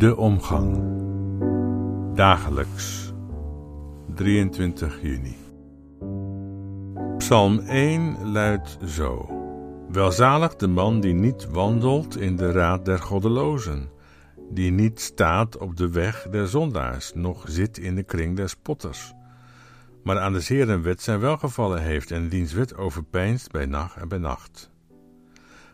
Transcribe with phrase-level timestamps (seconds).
[0.00, 0.82] De omgang.
[2.14, 3.12] Dagelijks.
[4.14, 5.36] 23 juni.
[7.18, 9.28] Psalm 1 luidt zo:
[9.88, 13.90] Welzalig de man die niet wandelt in de raad der goddelozen,
[14.50, 19.12] die niet staat op de weg der zondaars, noch zit in de kring der spotters,
[20.04, 24.08] maar aan de zere wet zijn welgevallen heeft en diens wet overpeinst bij nacht en
[24.08, 24.69] bij nacht.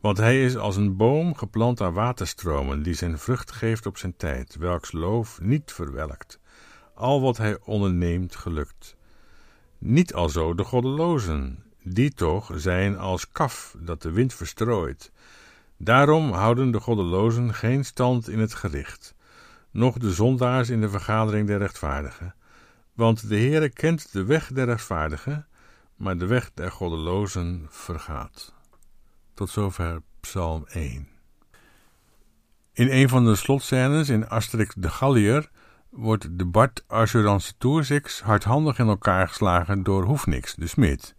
[0.00, 4.16] Want hij is als een boom geplant aan waterstromen, die zijn vrucht geeft op zijn
[4.16, 6.38] tijd, welks loof niet verwelkt.
[6.94, 8.96] Al wat hij onderneemt gelukt.
[9.78, 15.12] Niet alzo de goddelozen, die toch zijn als kaf dat de wind verstrooit.
[15.76, 19.14] Daarom houden de goddelozen geen stand in het gericht,
[19.70, 22.34] noch de zondaars in de vergadering der rechtvaardigen.
[22.92, 25.46] Want de Heere kent de weg der rechtvaardigen,
[25.96, 28.56] maar de weg der goddelozen vergaat.
[29.38, 31.08] Tot zover Psalm 1.
[32.72, 35.50] In een van de slotscènes in Asterix de Gallier
[35.90, 41.14] wordt de Bart Assurance Toursix hardhandig in elkaar geslagen door Hoefnix, de smid.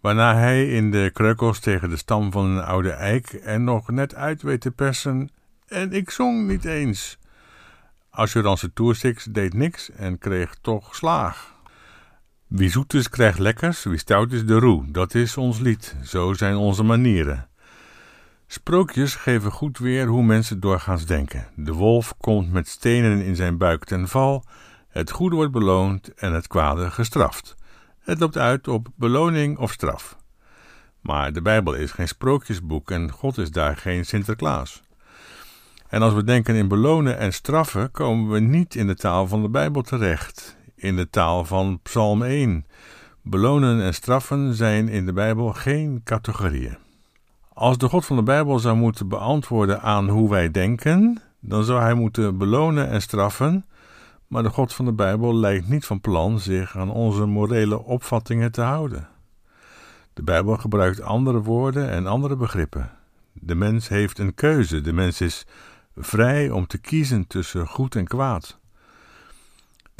[0.00, 4.14] Waarna hij in de kreukels tegen de stam van een oude eik er nog net
[4.14, 5.30] uit weet te persen.
[5.66, 7.18] En ik zong niet eens.
[8.10, 11.59] Assurance Toursix deed niks en kreeg toch slaag.
[12.50, 14.84] Wie zoet is, krijgt lekkers, wie stout is, de roe.
[14.90, 17.48] Dat is ons lied, zo zijn onze manieren.
[18.46, 21.46] Sprookjes geven goed weer hoe mensen doorgaans denken.
[21.56, 24.44] De wolf komt met stenen in zijn buik ten val,
[24.88, 27.56] het goede wordt beloond en het kwade gestraft.
[27.98, 30.16] Het loopt uit op beloning of straf.
[31.00, 34.82] Maar de Bijbel is geen sprookjesboek en God is daar geen Sinterklaas.
[35.88, 39.42] En als we denken in belonen en straffen, komen we niet in de taal van
[39.42, 42.66] de Bijbel terecht in de taal van Psalm 1.
[43.22, 46.76] Belonen en straffen zijn in de Bijbel geen categorieën.
[47.52, 51.80] Als de God van de Bijbel zou moeten beantwoorden aan hoe wij denken, dan zou
[51.80, 53.64] hij moeten belonen en straffen,
[54.26, 58.52] maar de God van de Bijbel lijkt niet van plan zich aan onze morele opvattingen
[58.52, 59.08] te houden.
[60.12, 62.90] De Bijbel gebruikt andere woorden en andere begrippen.
[63.32, 65.46] De mens heeft een keuze, de mens is
[65.96, 68.59] vrij om te kiezen tussen goed en kwaad.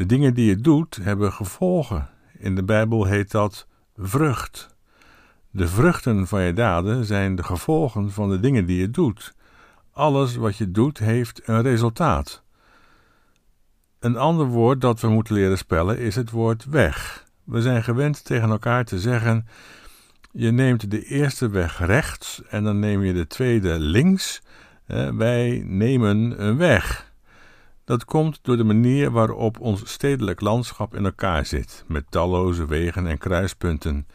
[0.00, 2.08] De dingen die je doet hebben gevolgen.
[2.38, 3.66] In de Bijbel heet dat
[3.96, 4.76] vrucht.
[5.50, 9.34] De vruchten van je daden zijn de gevolgen van de dingen die je doet.
[9.92, 12.42] Alles wat je doet heeft een resultaat.
[13.98, 17.26] Een ander woord dat we moeten leren spellen is het woord weg.
[17.44, 19.46] We zijn gewend tegen elkaar te zeggen:
[20.32, 24.42] je neemt de eerste weg rechts en dan neem je de tweede links.
[25.12, 27.09] Wij nemen een weg.
[27.90, 33.06] Dat komt door de manier waarop ons stedelijk landschap in elkaar zit, met talloze wegen
[33.06, 34.06] en kruispunten,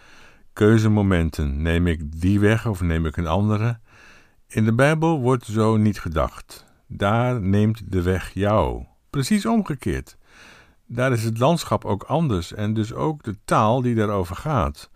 [0.54, 1.62] keuzemomenten.
[1.62, 3.80] Neem ik die weg of neem ik een andere?
[4.48, 6.66] In de Bijbel wordt zo niet gedacht.
[6.88, 8.86] Daar neemt de weg jou.
[9.10, 10.18] Precies omgekeerd.
[10.86, 14.90] Daar is het landschap ook anders en dus ook de taal die daarover gaat.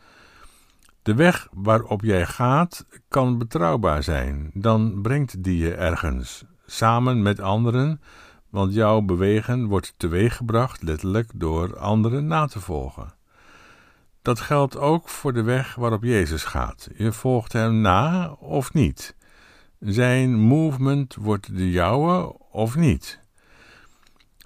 [1.01, 7.39] De weg waarop jij gaat kan betrouwbaar zijn, dan brengt die je ergens, samen met
[7.39, 8.01] anderen
[8.49, 13.13] want jouw bewegen wordt teweeggebracht letterlijk door anderen na te volgen.
[14.21, 16.89] Dat geldt ook voor de weg waarop Jezus gaat.
[16.97, 19.15] Je volgt hem na of niet.
[19.79, 23.21] Zijn movement wordt de jouwe of niet.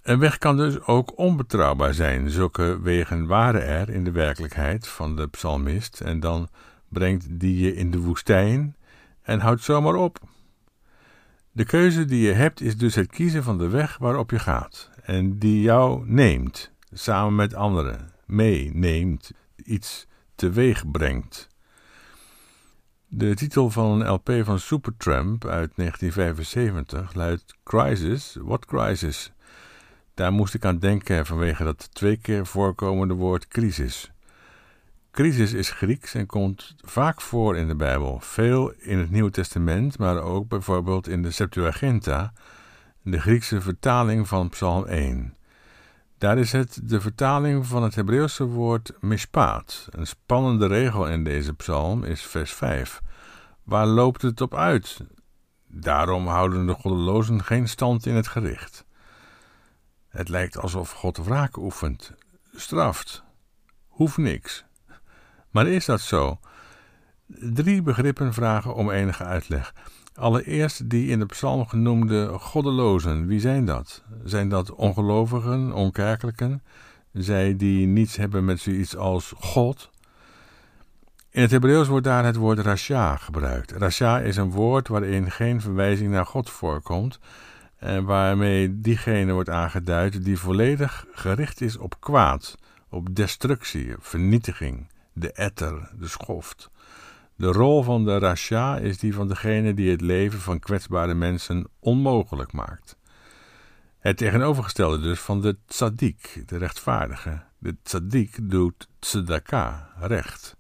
[0.04, 2.30] Een weg kan dus ook onbetrouwbaar zijn.
[2.30, 6.48] Zulke wegen waren er in de werkelijkheid van de psalmist, en dan
[6.90, 8.76] brengt die je in de woestijn
[9.22, 10.20] en houdt zomaar op.
[11.56, 14.90] De keuze die je hebt is dus het kiezen van de weg waarop je gaat
[15.04, 21.48] en die jou neemt, samen met anderen, meeneemt, iets teweeg brengt.
[23.08, 29.34] De titel van een LP van Supertramp uit 1975 luidt Crisis, What Crisis?
[30.14, 34.13] Daar moest ik aan denken vanwege dat twee keer voorkomende woord crisis.
[35.14, 38.20] Crisis is Grieks en komt vaak voor in de Bijbel.
[38.20, 42.34] Veel in het Nieuwe Testament, maar ook bijvoorbeeld in de Septuaginta,
[43.02, 45.36] de Griekse vertaling van Psalm 1.
[46.18, 49.88] Daar is het de vertaling van het Hebreeuwse woord mishpaat.
[49.90, 53.02] Een spannende regel in deze psalm is vers 5.
[53.64, 55.00] Waar loopt het op uit?
[55.68, 58.86] Daarom houden de goddelozen geen stand in het gericht.
[60.08, 62.14] Het lijkt alsof God wraak oefent,
[62.56, 63.24] straft,
[63.88, 64.66] hoeft niks.
[65.54, 66.40] Maar is dat zo?
[67.28, 69.74] Drie begrippen vragen om enige uitleg.
[70.14, 73.28] Allereerst die in de psalm genoemde goddelozen.
[73.28, 74.04] Wie zijn dat?
[74.24, 76.64] Zijn dat ongelovigen, onkerkelijken?
[77.12, 79.90] Zij die niets hebben met zoiets als God?
[81.30, 83.72] In het Hebreeuws wordt daar het woord rasha gebruikt.
[83.72, 87.20] Rasha is een woord waarin geen verwijzing naar God voorkomt
[87.78, 92.58] En waarmee diegene wordt aangeduid die volledig gericht is op kwaad,
[92.90, 96.72] op destructie, vernietiging, de etter, de schoft.
[97.36, 101.68] De rol van de rasha is die van degene die het leven van kwetsbare mensen
[101.80, 102.98] onmogelijk maakt.
[104.00, 107.44] Het tegenovergestelde dus van de tzaddik, de rechtvaardige.
[107.58, 110.58] De tzaddik doet tzedaka, recht.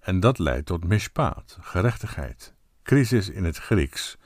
[0.00, 2.54] En dat leidt tot mishpaat, gerechtigheid.
[2.82, 4.16] Crisis in het Grieks.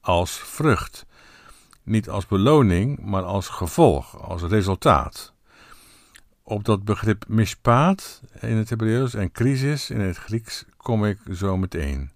[0.00, 1.06] Als vrucht.
[1.82, 5.34] Niet als beloning, maar als gevolg, als resultaat.
[6.50, 11.56] Op dat begrip mishpaat in het Hebreeuws en crisis in het Grieks kom ik zo
[11.56, 12.10] meteen.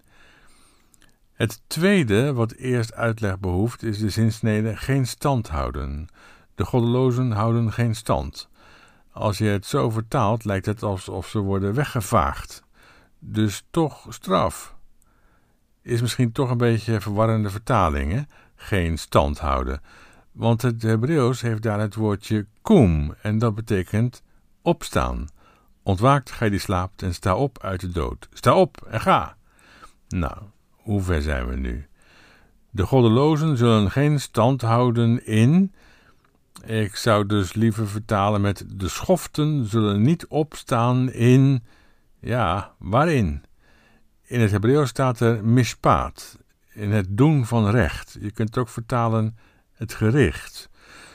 [1.33, 6.09] Het tweede, wat eerst uitleg behoeft, is de zinsnede geen stand houden.
[6.55, 8.49] De goddelozen houden geen stand.
[9.13, 12.63] Als je het zo vertaalt, lijkt het alsof ze worden weggevaagd.
[13.19, 14.75] Dus toch straf.
[15.83, 18.23] Is misschien toch een beetje verwarrende vertaling, hè?
[18.57, 19.81] Geen stand houden.
[20.35, 24.23] Want het Hebreeuws heeft daar het woordje koem, en dat betekent
[24.63, 25.27] opstaan.
[25.83, 28.29] Ontwaakt gij die slaapt en sta op uit de dood.
[28.33, 29.37] Sta op en ga.
[30.09, 30.37] Nou,
[30.71, 31.87] hoe ver zijn we nu?
[32.71, 35.73] De goddelozen zullen geen stand houden in.
[36.65, 41.65] Ik zou dus liever vertalen met: de schoften zullen niet opstaan in.
[42.21, 43.43] Ja, waarin?
[44.23, 46.39] In het Hebreeuws staat er mishpaat,
[46.73, 48.17] in het doen van recht.
[48.21, 49.37] Je kunt het ook vertalen
[49.75, 50.69] het gericht.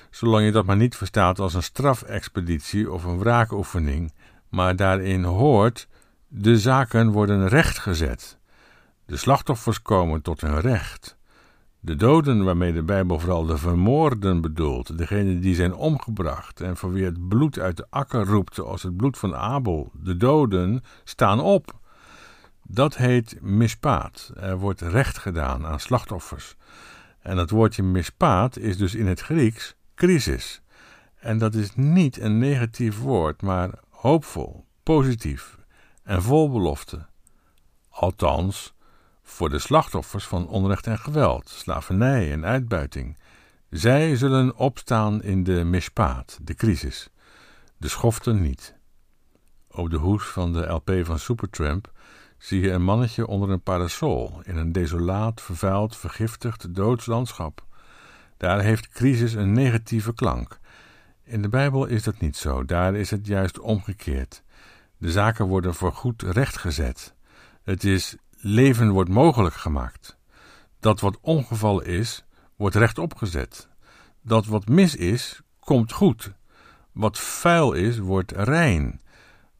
[0.09, 4.13] Zolang je dat maar niet verstaat als een strafexpeditie of een wraakoefening,
[4.49, 5.87] maar daarin hoort:
[6.27, 8.37] de zaken worden rechtgezet.
[9.05, 11.17] De slachtoffers komen tot hun recht.
[11.81, 16.91] De doden, waarmee de Bijbel vooral de vermoorden bedoelt, degenen die zijn omgebracht en voor
[16.91, 21.39] wie het bloed uit de akker roept, als het bloed van Abel, de doden, staan
[21.39, 21.79] op.
[22.63, 24.31] Dat heet mispaat.
[24.35, 26.55] Er wordt recht gedaan aan slachtoffers.
[27.29, 30.61] En dat woordje mispaat is dus in het Grieks crisis.
[31.19, 35.57] En dat is niet een negatief woord, maar hoopvol, positief
[36.03, 37.05] en vol belofte.
[37.89, 38.73] Althans,
[39.23, 43.17] voor de slachtoffers van onrecht en geweld, slavernij en uitbuiting.
[43.69, 47.09] Zij zullen opstaan in de mispaat, de crisis.
[47.77, 48.75] De schoften niet.
[49.71, 51.91] Op de hoes van de LP van Supertramp
[52.39, 57.65] zie je een mannetje onder een parasol in een desolaat, vervuild, vergiftigd doodslandschap.
[58.37, 60.59] Daar heeft crisis een negatieve klank.
[61.23, 64.43] In de Bijbel is dat niet zo, daar is het juist omgekeerd.
[64.97, 67.13] De zaken worden voorgoed rechtgezet.
[67.63, 70.17] Het is leven wordt mogelijk gemaakt.
[70.79, 72.25] Dat wat ongevallen is,
[72.55, 73.69] wordt rechtop gezet.
[74.21, 76.33] Dat wat mis is, komt goed.
[76.91, 79.01] Wat vuil is, wordt rein.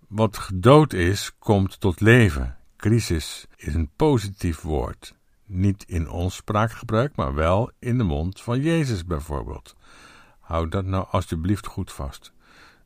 [0.08, 2.59] Wat gedood is, komt tot leven.
[2.80, 5.16] Crisis is een positief woord.
[5.46, 9.76] Niet in ons spraakgebruik, maar wel in de mond van Jezus bijvoorbeeld.
[10.40, 12.34] Houd dat nou alsjeblieft goed vast.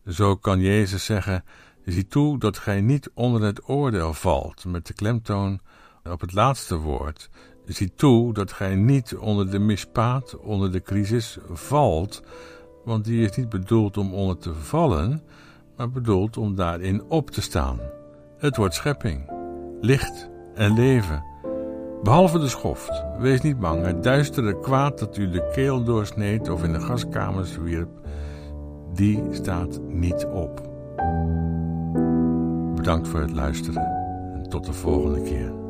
[0.08, 1.44] Zo kan Jezus zeggen:
[1.86, 5.60] Zie toe dat gij niet onder het oordeel valt, met de klemtoon
[6.04, 7.30] op het laatste woord.
[7.66, 12.24] Zie toe dat gij niet onder de mispaat, onder de crisis valt,
[12.86, 15.24] want die is niet bedoeld om onder te vallen,
[15.78, 17.80] maar bedoeld om daarin op te staan.
[18.38, 19.43] Het wordt schepping,
[19.84, 21.24] licht en leven.
[22.04, 26.64] Behalve de schoft, wees niet bang, het duistere kwaad dat u de keel doorsneed of
[26.64, 27.90] in de gaskamers wierp,
[28.94, 30.62] die staat niet op.
[32.76, 33.84] Bedankt voor het luisteren
[34.34, 35.63] en tot de volgende keer.